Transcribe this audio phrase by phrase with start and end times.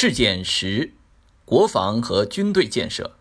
[0.00, 0.92] 事件十：
[1.44, 3.16] 国防和军队建设。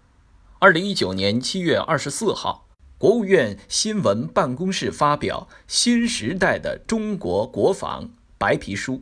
[0.60, 2.68] 二零一九年七月二十四号，
[3.00, 8.94] 国务院新闻办公室发表《新时代的中国国防白皮书》，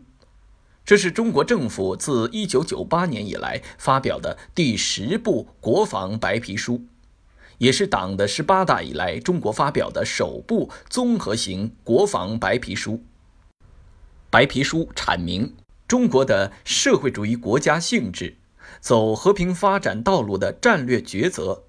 [0.85, 6.85] 这是中国政府自一九九八年以来发表的第十部国防白皮书，
[7.57, 13.03] 也是党的十八大以来中国发表的首部综合型国防白皮书。
[14.29, 15.53] 白皮书阐明。
[15.87, 18.37] 中国的社会主义国家性质，
[18.79, 21.63] 走和平发展道路的战略抉择，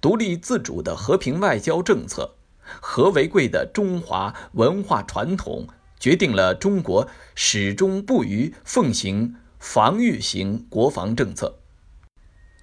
[0.00, 2.34] 独立自主的和平外交政策，
[2.80, 5.68] 和为贵的中华文化传统，
[6.00, 11.60] 决定了中国始终不渝奉行防御型国防政策。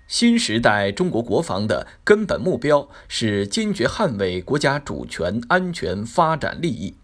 [0.09, 6.95] 新时代中国国防的根本目标是坚决捍卫国家主权、安全、发展利益。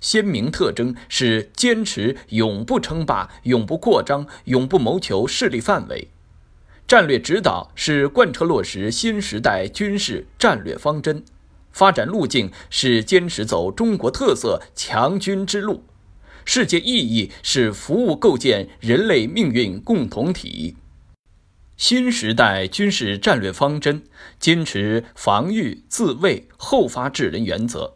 [0.00, 6.08] 鲜明特征是坚持永不称霸、永不扩张、永不谋求势力范围。
[6.86, 11.24] 战略指导是贯彻落实新时代军事战略方针。
[11.72, 15.84] 发展路径是坚持走中国特色强军之路。
[16.46, 20.76] 世界意义是服务构建人类命运共同体。
[21.76, 24.04] 新时代军事战略方针
[24.38, 27.95] 坚持防御、自卫、后发制人原则。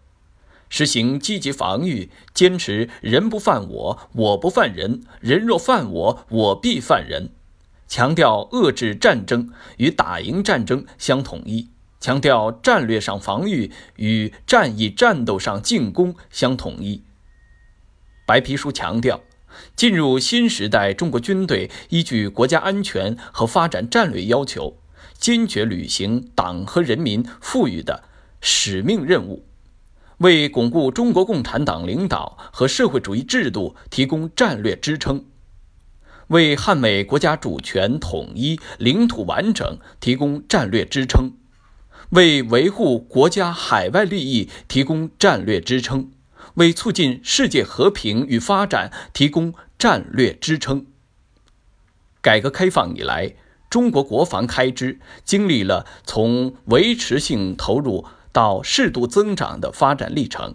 [0.71, 7.31] 实行积极防御，坚持人不犯我，我不犯人；人若犯我，我必犯人。
[7.89, 17.03] 强调遏制战争与打赢战争相统一，强调战略上防御与战役战斗上进攻相统一。
[18.25, 19.21] 白皮书强调，
[19.75, 24.77] 进入新时代，中国军队依据国家安全和发展战略要求，
[25.19, 28.05] 坚决履行党和人民赋予的
[28.41, 29.45] 使命任务。
[30.21, 35.25] 为巩固中国共产党领导和社会主义制度提供战略支撑，
[36.27, 41.33] 为捍卫国家主权统一、领土完整提供战略支撑，
[42.11, 46.11] 为维护国家海外利益提供战略支撑，
[46.57, 50.85] 为促进世界和平与发展提供战略支撑。
[52.21, 53.37] 改革开放以来，
[53.71, 58.05] 中国国防开支经历了从维持性投入。
[58.33, 60.55] 到适度增长的发展历程，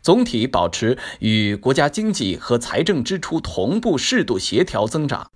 [0.00, 5.30] 总体保持与国家经济和财政支出同步适度协调增长。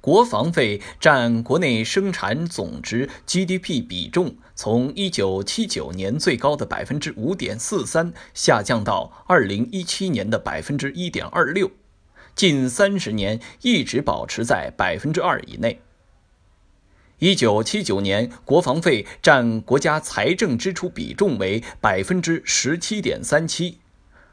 [0.00, 11.70] 国防费占国内生产总值 GDP 比重，从1979年最高的5.43%下降到2017年的1.26%，
[12.34, 15.80] 近三十年一直保持在2%以内。
[17.22, 23.78] 一九七九年，国防费占国家财政支出比重为百分之十七点三七，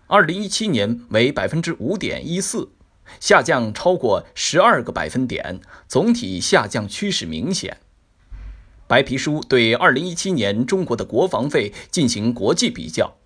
[0.08, 2.72] 二零一七年为百分之五点一四，
[3.20, 7.78] 下降超过十二个百分点，总体下降趋势明显。
[8.88, 13.18] 白皮书对二零一七年中国的国防费进行国际比较，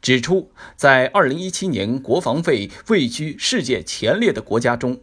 [0.00, 4.98] 指出，在二零一七年国防费位居世界前列的国家中，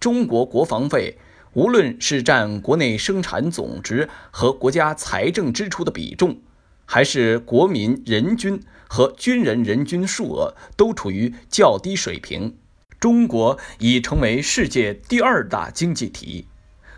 [0.00, 1.18] 中国国防费。
[1.54, 6.38] 无论是占国内生产总值和国家财政支出的比重，
[6.84, 12.56] 还是国民人均和军人人均数额，都处于较低水平。
[12.98, 16.48] 中国已成为世界第二大经济体，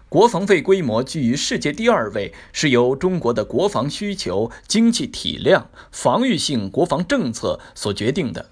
[0.09, 8.50] 国防费规模居于世界第二位，是由中国的国防需求、经济体量、防御性国防政策所决定的。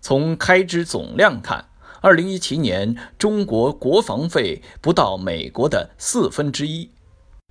[0.00, 1.66] 从开支总量看，
[2.04, 6.90] 二零一七年，中国国防费不到美国的四分之一。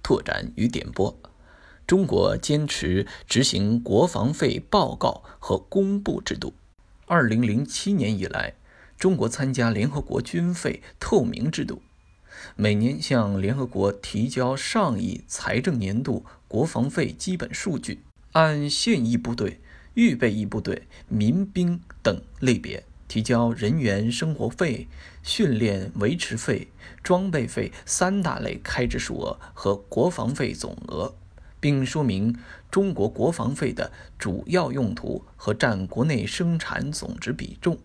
[0.03, 1.19] 拓展与点拨：
[1.87, 6.53] 中国坚持执行国防费报告和公布制度。
[7.07, 8.53] 二零零七年以来，
[8.95, 11.81] 中国参加联合国军费透明制度，
[12.55, 18.03] 每年向联合国提交上一财政年度国防费基本数据，
[18.33, 19.59] 按现役部队、
[19.95, 22.85] 预备役部队、民兵等类别。
[23.13, 24.87] 提交人员生活费、
[25.21, 26.69] 训练维持费、
[27.03, 31.13] 装备费三大类开支数额和国防费总额，
[31.59, 32.35] 并说明
[32.71, 37.77] 中国国防费的主要用途和占国内生产总值比重。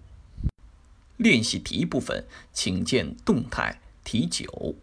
[1.18, 2.24] 练习题部分，
[2.54, 4.76] 请见动态题九。